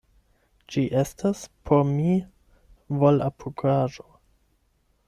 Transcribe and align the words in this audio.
Ĝi 0.75 0.85
estas 1.01 1.43
por 1.71 1.85
mi 1.91 2.17
volapukaĵo. 3.05 4.11